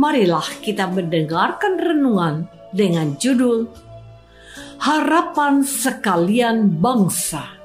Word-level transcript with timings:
marilah 0.00 0.48
kita 0.64 0.88
mendengarkan 0.88 1.76
renungan 1.76 2.48
dengan 2.72 3.20
judul 3.20 3.68
Harapan 4.80 5.60
Sekalian 5.60 6.80
Bangsa. 6.80 7.60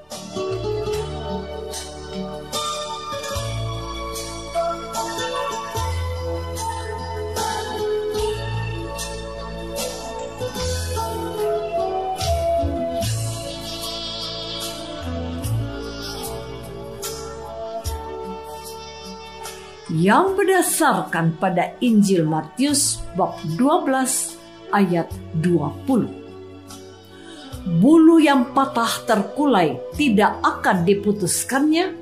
Yang 19.95 20.35
berdasarkan 20.35 21.39
pada 21.39 21.71
Injil 21.79 22.27
Matius 22.27 22.99
bab 23.15 23.39
12 23.55 24.75
ayat 24.75 25.07
20. 25.39 27.79
Bulu 27.79 28.19
yang 28.19 28.51
patah 28.51 29.07
terkulai 29.07 29.79
tidak 29.95 30.35
akan 30.43 30.83
diputuskannya 30.83 31.95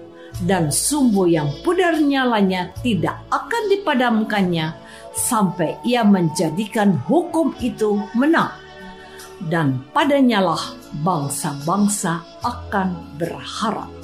dan 0.50 0.74
sumbu 0.74 1.30
yang 1.30 1.54
pudar 1.62 2.02
nyalanya 2.02 2.74
tidak 2.82 3.22
akan 3.30 3.64
dipadamkannya 3.70 4.74
sampai 5.14 5.78
ia 5.86 6.02
menjadikan 6.02 6.98
hukum 7.06 7.54
itu 7.62 8.02
menang 8.18 8.50
dan 9.48 9.86
padanyalah 9.94 10.74
bangsa-bangsa 11.06 12.26
akan 12.42 12.98
berharap. 13.22 14.03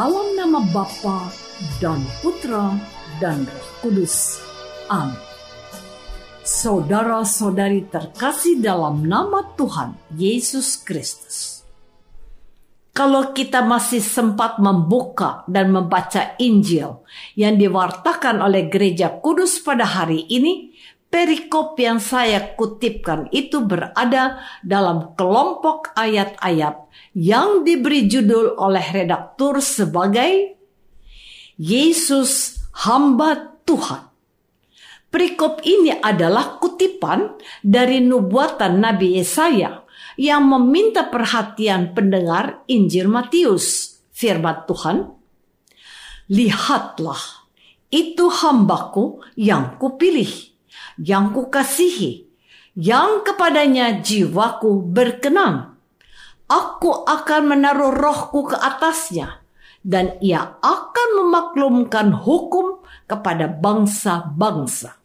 Dalam 0.00 0.32
nama 0.32 0.64
Bapa 0.72 1.28
dan 1.76 2.00
Putra 2.24 2.72
dan 3.20 3.44
Roh 3.44 3.68
Kudus. 3.84 4.40
Amin. 4.88 5.12
Saudara-saudari 6.40 7.84
terkasih 7.84 8.64
dalam 8.64 9.04
nama 9.04 9.52
Tuhan 9.60 9.92
Yesus 10.16 10.80
Kristus. 10.80 11.60
Kalau 12.96 13.36
kita 13.36 13.60
masih 13.60 14.00
sempat 14.00 14.56
membuka 14.56 15.44
dan 15.44 15.68
membaca 15.68 16.32
Injil 16.40 17.04
yang 17.36 17.60
diwartakan 17.60 18.40
oleh 18.40 18.72
Gereja 18.72 19.20
Kudus 19.20 19.60
pada 19.60 19.84
hari 19.84 20.24
ini, 20.32 20.69
perikop 21.10 21.74
yang 21.76 21.98
saya 21.98 22.54
kutipkan 22.54 23.26
itu 23.34 23.60
berada 23.66 24.40
dalam 24.62 25.12
kelompok 25.18 25.90
ayat-ayat 25.98 26.86
yang 27.12 27.66
diberi 27.66 28.06
judul 28.06 28.54
oleh 28.56 28.86
redaktur 28.94 29.58
sebagai 29.58 30.54
Yesus 31.58 32.62
hamba 32.86 33.58
Tuhan. 33.66 34.08
Perikop 35.10 35.66
ini 35.66 35.90
adalah 35.90 36.62
kutipan 36.62 37.34
dari 37.66 37.98
nubuatan 37.98 38.78
Nabi 38.78 39.18
Yesaya 39.18 39.82
yang 40.14 40.46
meminta 40.46 41.10
perhatian 41.10 41.92
pendengar 41.98 42.62
Injil 42.70 43.10
Matius. 43.10 43.98
Firman 44.14 44.68
Tuhan, 44.68 45.16
Lihatlah, 46.30 47.48
itu 47.90 48.30
hambaku 48.30 49.18
yang 49.34 49.80
kupilih, 49.80 50.49
yang 51.00 51.32
kukasihi, 51.32 52.28
yang 52.76 53.24
kepadanya 53.24 54.04
jiwaku 54.04 54.84
berkenan 54.84 55.80
Aku 56.50 57.06
akan 57.06 57.54
menaruh 57.54 57.94
rohku 57.94 58.50
ke 58.50 58.58
atasnya, 58.58 59.38
dan 59.86 60.18
ia 60.18 60.58
akan 60.58 61.08
memaklumkan 61.22 62.10
hukum 62.10 62.82
kepada 63.06 63.46
bangsa-bangsa. 63.46 64.98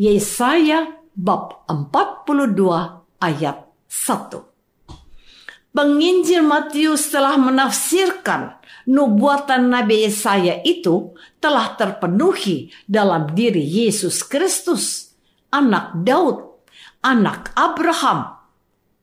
Yesaya 0.00 1.04
bab 1.12 1.68
42 1.68 3.20
ayat 3.20 3.68
1. 3.92 5.76
Penginjil 5.76 6.48
Matius 6.48 7.12
telah 7.12 7.36
menafsirkan 7.36 8.56
nubuatan 8.88 9.68
Nabi 9.68 10.08
Yesaya 10.08 10.64
itu 10.64 11.12
telah 11.44 11.76
terpenuhi 11.76 12.72
dalam 12.88 13.36
diri 13.36 13.60
Yesus 13.60 14.24
Kristus, 14.24 15.09
anak 15.50 15.98
Daud, 16.06 16.62
anak 17.02 17.50
Abraham. 17.58 18.38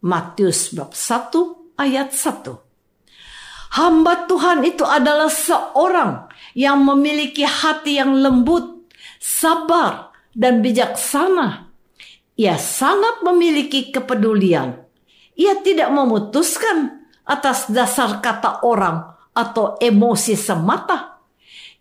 Matius 0.03 0.71
bab 0.71 0.95
1 0.95 1.75
ayat 1.75 2.15
1. 2.15 2.67
Hamba 3.77 4.25
Tuhan 4.25 4.63
itu 4.63 4.87
adalah 4.87 5.27
seorang 5.27 6.31
yang 6.55 6.81
memiliki 6.81 7.43
hati 7.43 7.99
yang 7.99 8.15
lembut, 8.15 8.87
sabar, 9.19 10.15
dan 10.31 10.63
bijaksana. 10.63 11.67
Ia 12.37 12.55
sangat 12.55 13.25
memiliki 13.25 13.89
kepedulian. 13.89 14.77
Ia 15.37 15.59
tidak 15.61 15.89
memutuskan 15.89 17.09
atas 17.25 17.67
dasar 17.69 18.21
kata 18.23 18.63
orang 18.63 19.17
atau 19.33 19.75
emosi 19.81 20.37
semata. 20.37 21.19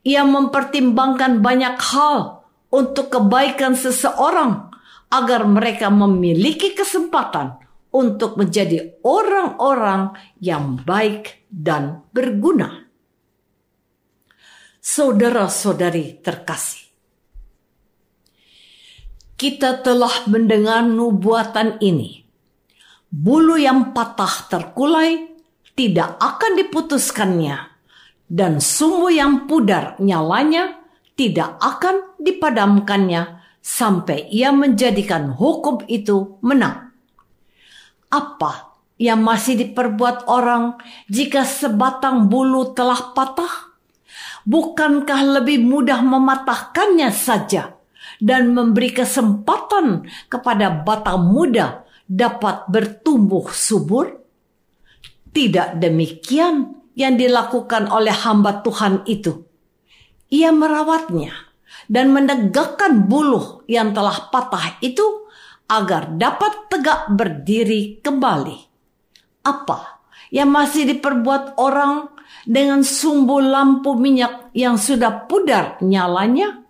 Ia 0.03 0.25
mempertimbangkan 0.25 1.45
banyak 1.45 1.77
hal 1.81 2.36
untuk 2.71 3.13
kebaikan 3.13 3.79
seseorang 3.79 4.73
agar 5.11 5.47
mereka 5.47 5.87
memiliki 5.93 6.75
kesempatan 6.75 7.63
untuk 7.95 8.37
menjadi 8.37 9.01
orang-orang 9.07 10.13
yang 10.43 10.77
baik 10.83 11.49
dan 11.49 12.05
berguna. 12.13 12.85
Saudara-saudari 14.83 16.23
terkasih, 16.23 16.87
kita 19.35 19.83
telah 19.83 20.27
mendengar 20.31 20.87
nubuatan 20.87 21.83
ini. 21.83 22.23
Bulu 23.11 23.59
yang 23.59 23.95
patah 23.97 24.47
terkulai 24.51 25.27
tidak 25.75 26.17
akan 26.23 26.53
diputuskannya, 26.59 27.57
dan 28.31 28.59
sumbu 28.63 29.11
yang 29.11 29.47
pudar 29.47 29.99
nyalanya 29.99 30.86
tidak 31.17 31.57
akan 31.65 32.21
dipadamkannya 32.21 33.41
sampai 33.65 34.29
ia 34.31 34.53
menjadikan 34.53 35.33
hukum 35.33 35.83
itu 35.89 36.39
menang. 36.45 36.93
Apa 38.13 38.77
yang 39.01 39.25
masih 39.25 39.59
diperbuat 39.59 40.29
orang 40.31 40.79
jika 41.11 41.43
sebatang 41.43 42.29
bulu 42.31 42.77
telah 42.77 43.17
patah? 43.17 43.75
Bukankah 44.47 45.43
lebih 45.43 45.59
mudah 45.67 46.07
mematahkannya 46.07 47.11
saja 47.11 47.75
dan 48.23 48.55
memberi 48.55 48.95
kesempatan 48.95 50.07
kepada 50.31 50.71
batang 50.87 51.27
muda 51.27 51.83
dapat 52.07 52.71
bertumbuh 52.71 53.51
subur? 53.51 54.23
Tidak 55.35 55.83
demikian 55.83 56.79
yang 56.97 57.19
dilakukan 57.19 57.91
oleh 57.91 58.15
hamba 58.15 58.63
Tuhan 58.63 59.03
itu. 59.11 59.46
Ia 60.27 60.51
merawatnya 60.51 61.31
dan 61.87 62.11
menegakkan 62.11 63.07
bulu 63.07 63.63
yang 63.71 63.95
telah 63.95 64.27
patah 64.31 64.79
itu 64.83 65.27
agar 65.71 66.15
dapat 66.15 66.71
tegak 66.71 67.11
berdiri 67.15 68.03
kembali. 68.03 68.59
Apa 69.47 70.03
yang 70.35 70.51
masih 70.51 70.87
diperbuat 70.91 71.59
orang 71.59 72.11
dengan 72.47 72.83
sumbu 72.83 73.39
lampu 73.39 73.95
minyak 73.95 74.51
yang 74.55 74.79
sudah 74.79 75.31
pudar 75.31 75.79
nyalanya? 75.83 76.67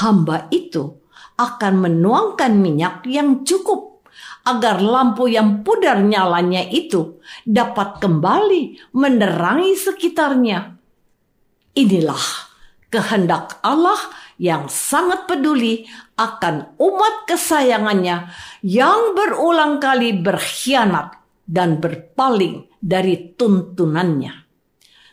Hamba 0.00 0.48
itu 0.48 1.04
akan 1.36 1.84
menuangkan 1.84 2.52
minyak 2.56 3.04
yang 3.04 3.44
cukup 3.44 4.00
agar 4.48 4.80
lampu 4.80 5.28
yang 5.28 5.60
pudar 5.60 6.00
nyalanya 6.00 6.64
itu 6.64 7.20
dapat 7.44 8.00
kembali 8.00 8.94
menerangi 8.96 9.74
sekitarnya. 9.76 10.78
Inilah 11.76 12.24
kehendak 12.88 13.60
Allah 13.60 14.00
yang 14.40 14.72
sangat 14.72 15.28
peduli 15.28 15.84
akan 16.16 16.80
umat 16.80 17.28
kesayangannya 17.28 18.32
yang 18.64 19.12
berulang 19.12 19.76
kali 19.76 20.16
berkhianat 20.16 21.20
dan 21.44 21.76
berpaling 21.76 22.64
dari 22.80 23.36
tuntunannya. 23.36 24.32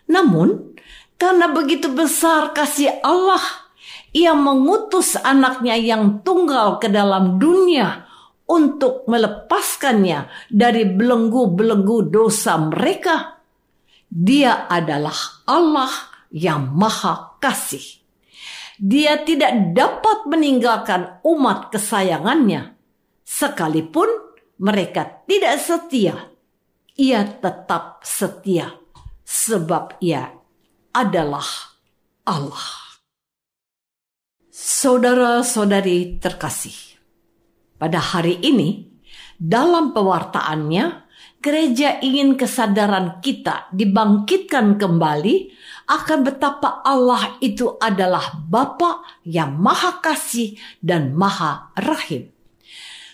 Namun, 0.08 0.76
karena 1.20 1.52
begitu 1.52 1.92
besar 1.92 2.56
kasih 2.56 3.04
Allah, 3.04 3.44
ia 4.16 4.32
mengutus 4.32 5.20
anaknya 5.20 5.76
yang 5.76 6.24
tunggal 6.24 6.80
ke 6.80 6.88
dalam 6.88 7.44
dunia 7.44 8.08
untuk 8.48 9.04
melepaskannya 9.12 10.32
dari 10.48 10.88
belenggu-belenggu 10.88 12.08
dosa 12.08 12.56
mereka. 12.56 13.40
Dia 14.08 14.68
adalah 14.72 15.16
Allah 15.50 16.13
yang 16.34 16.74
maha 16.74 17.38
kasih. 17.38 18.02
Dia 18.82 19.22
tidak 19.22 19.78
dapat 19.78 20.26
meninggalkan 20.26 21.22
umat 21.22 21.70
kesayangannya, 21.70 22.74
sekalipun 23.22 24.10
mereka 24.58 25.22
tidak 25.30 25.62
setia. 25.62 26.34
Ia 26.98 27.22
tetap 27.38 28.02
setia, 28.02 28.74
sebab 29.22 30.02
Ia 30.02 30.34
adalah 30.94 31.46
Allah. 32.26 32.82
Saudara-saudari 34.54 36.22
terkasih, 36.22 36.98
pada 37.78 37.98
hari 37.98 38.38
ini, 38.42 38.94
dalam 39.38 39.94
pewartaannya, 39.94 40.86
gereja 41.44 42.00
ingin 42.00 42.40
kesadaran 42.40 43.20
kita 43.20 43.68
dibangkitkan 43.76 44.80
kembali 44.80 45.52
akan 45.84 46.20
betapa 46.24 46.80
Allah 46.88 47.36
itu 47.44 47.76
adalah 47.76 48.40
Bapa 48.40 49.04
yang 49.28 49.60
Maha 49.60 50.00
Kasih 50.00 50.56
dan 50.80 51.12
Maha 51.12 51.76
Rahim. 51.76 52.32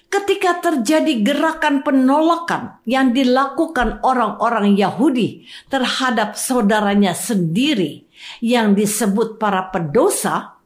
Ketika 0.09 0.57
terjadi 0.57 1.21
gerakan 1.21 1.85
penolakan 1.85 2.81
yang 2.89 3.13
dilakukan 3.13 4.01
orang-orang 4.01 4.73
Yahudi 4.73 5.45
terhadap 5.69 6.33
saudaranya 6.33 7.13
sendiri 7.13 8.09
yang 8.41 8.73
disebut 8.73 9.37
para 9.37 9.69
pedosa, 9.69 10.57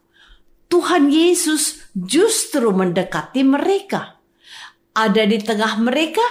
Tuhan 0.71 1.11
Yesus 1.11 1.91
justru 1.91 2.71
mendekati 2.71 3.43
mereka, 3.43 4.15
ada 4.95 5.23
di 5.27 5.37
tengah 5.43 5.75
mereka, 5.75 6.23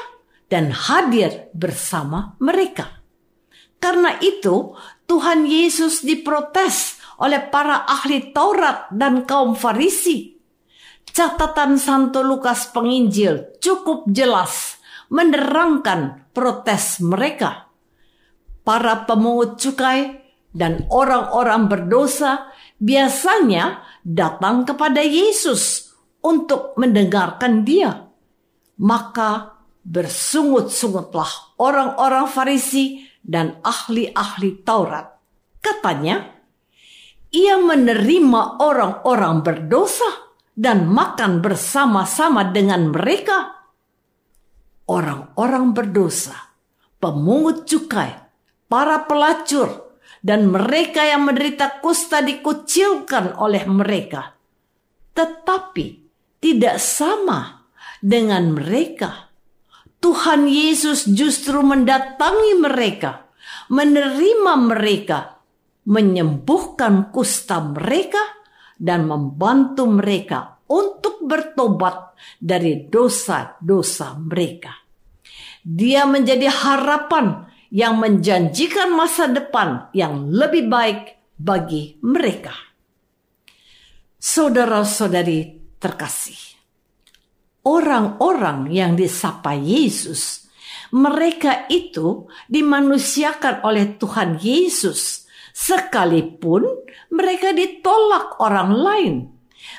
dan 0.53 0.69
hadir 0.69 1.49
bersama 1.57 2.37
mereka. 2.37 3.01
Karena 3.81 4.21
itu, 4.21 4.77
Tuhan 5.09 5.49
Yesus 5.49 6.05
diprotes 6.05 7.01
oleh 7.17 7.41
para 7.49 7.89
ahli 7.89 8.37
Taurat 8.37 8.93
dan 8.93 9.25
kaum 9.25 9.57
Farisi. 9.57 10.37
Catatan 11.09 11.81
Santo 11.81 12.21
Lukas 12.21 12.69
Penginjil 12.69 13.57
cukup 13.65 14.05
jelas 14.13 14.77
menerangkan 15.09 16.29
protes 16.37 17.01
mereka. 17.01 17.73
Para 18.63 19.09
pemungut 19.09 19.59
cukai 19.59 20.21
dan 20.53 20.87
orang-orang 20.93 21.67
berdosa 21.67 22.53
biasanya 22.79 23.83
datang 24.07 24.63
kepada 24.69 25.03
Yesus 25.03 25.93
untuk 26.23 26.79
mendengarkan 26.79 27.67
dia. 27.67 28.09
Maka 28.79 29.52
bersungut-sungutlah 29.83 31.59
orang-orang 31.59 32.31
Farisi 32.31 33.07
dan 33.23 33.59
ahli-ahli 33.63 34.63
Taurat. 34.63 35.19
Katanya, 35.63 36.43
ia 37.31 37.59
menerima 37.59 38.63
orang-orang 38.63 39.43
berdosa 39.47 40.35
dan 40.53 40.91
makan 40.91 41.41
bersama-sama 41.41 42.51
dengan 42.51 42.91
mereka. 42.91 43.63
Orang-orang 44.91 45.73
berdosa, 45.73 46.35
pemungut 46.99 47.65
cukai, 47.65 48.19
para 48.67 49.07
pelacur, 49.07 49.97
dan 50.23 50.51
mereka 50.51 51.03
yang 51.03 51.27
menderita 51.27 51.83
kusta 51.83 52.23
dikucilkan 52.23 53.39
oleh 53.39 53.65
mereka. 53.67 54.35
Tetapi 55.15 55.87
tidak 56.43 56.77
sama 56.83 57.71
dengan 58.03 58.55
mereka 58.55 59.32
Tuhan 60.03 60.51
Yesus 60.51 61.07
justru 61.07 61.63
mendatangi 61.63 62.59
mereka, 62.59 63.31
menerima 63.71 64.53
mereka, 64.59 65.39
menyembuhkan 65.87 67.15
kusta 67.15 67.63
mereka, 67.63 68.19
dan 68.83 69.07
membantu 69.07 69.87
mereka 69.87 70.59
untuk 70.67 71.23
bertobat 71.23 72.19
dari 72.43 72.91
dosa-dosa 72.91 74.19
mereka. 74.19 74.75
Dia 75.63 76.03
menjadi 76.03 76.51
harapan 76.51 77.47
yang 77.71 78.03
menjanjikan 78.03 78.91
masa 78.91 79.31
depan 79.31 79.95
yang 79.95 80.27
lebih 80.35 80.67
baik 80.67 81.01
bagi 81.39 82.03
mereka. 82.03 82.51
Saudara-saudari 84.19 85.63
terkasih, 85.79 86.52
orang-orang 87.63 88.71
yang 88.71 88.99
disapa 88.99 89.55
Yesus, 89.55 90.51
mereka 90.93 91.65
itu 91.73 92.29
dimanusiakan 92.51 93.65
oleh 93.65 93.97
Tuhan 93.97 94.37
Yesus, 94.43 95.25
sekalipun 95.55 96.67
mereka 97.09 97.55
ditolak 97.57 98.39
orang 98.43 98.71
lain. 98.77 99.15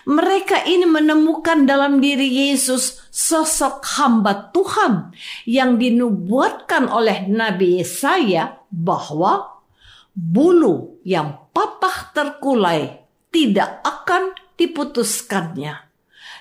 Mereka 0.08 0.64
ini 0.64 0.88
menemukan 0.88 1.68
dalam 1.68 2.00
diri 2.00 2.50
Yesus 2.50 3.04
sosok 3.12 3.84
hamba 4.00 4.50
Tuhan 4.56 5.12
yang 5.44 5.76
dinubuatkan 5.76 6.88
oleh 6.88 7.28
Nabi 7.28 7.84
Yesaya 7.84 8.64
bahwa 8.72 9.60
bulu 10.16 11.04
yang 11.04 11.52
patah 11.52 12.16
terkulai 12.16 13.04
tidak 13.28 13.84
akan 13.84 14.32
diputuskannya 14.56 15.93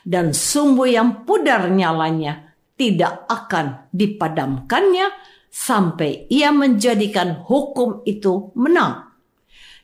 dan 0.02 0.34
sumbu 0.34 0.86
yang 0.86 1.22
pudar 1.22 1.70
nyalanya 1.70 2.54
tidak 2.74 3.26
akan 3.30 3.86
dipadamkannya 3.94 5.08
sampai 5.52 6.26
ia 6.32 6.50
menjadikan 6.50 7.44
hukum 7.44 8.02
itu 8.08 8.50
menang. 8.58 9.12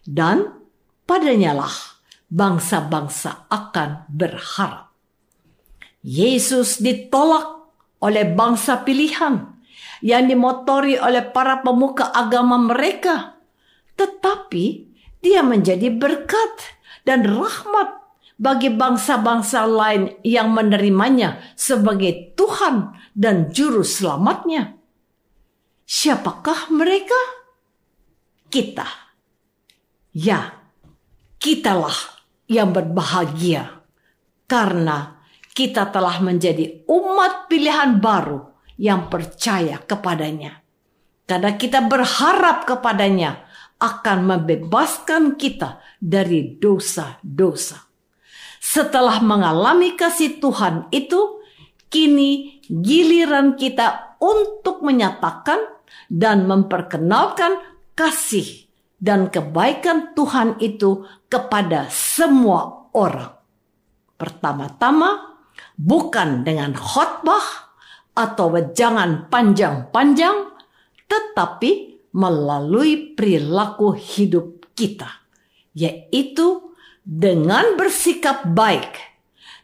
Dan 0.03 0.49
padanyalah 1.05 2.01
bangsa-bangsa 2.29 3.47
akan 3.49 4.09
berharap. 4.09 4.91
Yesus 6.01 6.81
ditolak 6.81 7.69
oleh 8.01 8.25
bangsa 8.25 8.81
pilihan 8.87 9.59
yang 10.01 10.25
dimotori 10.31 10.95
oleh 10.97 11.27
para 11.29 11.61
pemuka 11.61 12.15
agama 12.15 12.57
mereka, 12.57 13.37
tetapi 13.99 14.89
dia 15.19 15.43
menjadi 15.43 15.91
berkat 15.91 16.79
dan 17.03 17.27
rahmat 17.27 17.98
bagi 18.39 18.71
bangsa-bangsa 18.71 19.67
lain 19.67 20.23
yang 20.23 20.55
menerimanya 20.55 21.43
sebagai 21.59 22.39
Tuhan 22.39 22.95
dan 23.13 23.51
Juru 23.51 23.83
Selamatnya. 23.83 24.79
Siapakah 25.83 26.71
mereka? 26.71 27.19
Kita. 28.47 28.87
Ya, 30.15 30.55
kitalah 31.43 31.99
yang 32.47 32.71
berbahagia 32.71 33.83
karena 34.47 35.19
kita 35.53 35.91
telah 35.91 36.23
menjadi 36.23 36.87
umat 36.87 37.51
pilihan 37.51 37.99
baru 37.99 38.47
yang 38.79 39.11
percaya 39.11 39.83
kepadanya. 39.83 40.63
Karena 41.27 41.59
kita 41.59 41.85
berharap 41.85 42.65
kepadanya 42.65 43.45
akan 43.83 44.19
membebaskan 44.25 45.37
kita 45.37 45.83
dari 45.99 46.57
dosa-dosa. 46.57 47.88
Setelah 48.59 49.23
mengalami 49.23 49.95
kasih 49.95 50.43
Tuhan 50.43 50.91
itu, 50.91 51.41
kini 51.89 52.61
giliran 52.69 53.57
kita 53.57 54.19
untuk 54.21 54.85
menyatakan 54.85 55.59
dan 56.11 56.45
memperkenalkan 56.45 57.59
kasih 57.97 58.69
dan 58.99 59.31
kebaikan 59.31 60.13
Tuhan 60.13 60.59
itu 60.59 61.07
kepada 61.31 61.87
semua 61.89 62.91
orang. 62.93 63.39
Pertama-tama, 64.19 65.39
bukan 65.79 66.43
dengan 66.43 66.75
khotbah 66.75 67.71
atau 68.19 68.51
wejangan 68.51 69.31
panjang-panjang, 69.31 70.51
tetapi 71.07 72.03
melalui 72.11 73.15
perilaku 73.15 73.95
hidup 73.95 74.67
kita, 74.75 75.23
yaitu 75.71 76.68
dengan 77.09 77.81
bersikap 77.81 78.45
baik 78.53 78.93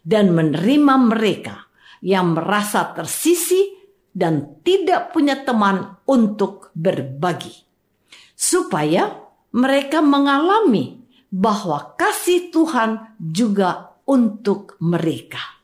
dan 0.01 0.33
menerima 0.33 0.95
mereka 0.97 1.69
yang 2.01 2.33
merasa 2.33 2.97
tersisi 2.97 3.77
dan 4.09 4.65
tidak 4.65 5.13
punya 5.13 5.45
teman 5.45 6.01
untuk 6.09 6.73
berbagi, 6.73 7.53
supaya 8.33 9.13
mereka 9.53 10.01
mengalami 10.01 11.05
bahwa 11.29 11.93
kasih 12.01 12.49
Tuhan 12.49 13.21
juga 13.21 14.01
untuk 14.09 14.81
mereka. 14.81 15.61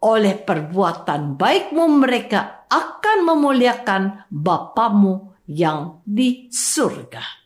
Oleh 0.00 0.38
perbuatan 0.38 1.36
baikmu 1.36 1.84
mereka 2.00 2.68
akan 2.70 3.18
memuliakan 3.26 4.30
Bapamu 4.30 5.34
yang 5.50 6.00
di 6.06 6.46
surga. 6.52 7.45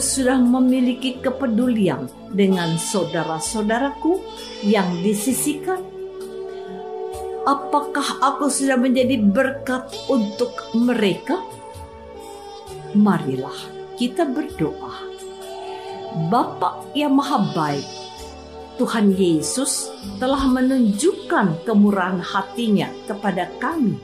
Sudah 0.00 0.40
memiliki 0.40 1.20
kepedulian 1.20 2.08
dengan 2.32 2.74
saudara-saudaraku 2.80 4.18
yang 4.64 4.88
disisikan? 5.04 5.84
Apakah 7.44 8.20
aku 8.20 8.48
sudah 8.48 8.76
menjadi 8.76 9.20
berkat 9.20 9.92
untuk 10.08 10.52
mereka? 10.76 11.40
Marilah 12.96 13.56
kita 14.00 14.24
berdoa. 14.24 15.08
Bapa 16.32 16.82
yang 16.96 17.14
maha 17.14 17.38
baik, 17.54 17.86
Tuhan 18.80 19.14
Yesus 19.14 19.92
telah 20.18 20.42
menunjukkan 20.48 21.68
kemurahan 21.68 22.18
hatinya 22.18 22.90
kepada 23.06 23.46
kami. 23.62 23.94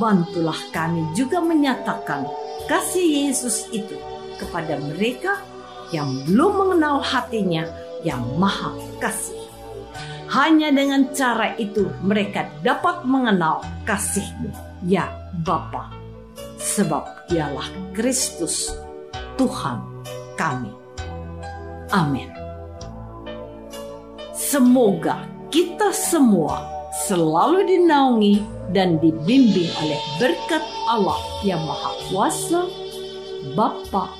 Bantulah 0.00 0.58
kami 0.74 1.06
juga 1.14 1.38
menyatakan 1.38 2.26
kasih 2.66 3.30
Yesus 3.30 3.70
itu 3.70 4.19
kepada 4.40 4.80
mereka 4.80 5.44
yang 5.92 6.08
belum 6.24 6.52
mengenal 6.64 7.04
hatinya 7.04 7.68
yang 8.06 8.24
maha 8.40 8.72
kasih. 9.02 9.36
Hanya 10.30 10.70
dengan 10.70 11.10
cara 11.10 11.58
itu 11.58 11.90
mereka 12.06 12.46
dapat 12.62 13.02
mengenal 13.02 13.66
kasihmu, 13.82 14.54
ya 14.86 15.10
Bapa, 15.42 15.90
sebab 16.54 17.26
dialah 17.26 17.66
Kristus, 17.90 18.70
Tuhan 19.34 19.82
kami. 20.38 20.70
Amin. 21.90 22.30
Semoga 24.30 25.26
kita 25.50 25.90
semua 25.90 26.62
selalu 27.10 27.66
dinaungi 27.66 28.38
dan 28.70 29.02
dibimbing 29.02 29.70
oleh 29.82 29.98
berkat 30.22 30.62
Allah 30.86 31.18
yang 31.42 31.58
Maha 31.66 31.90
Kuasa, 32.06 32.70
Bapa 33.58 34.19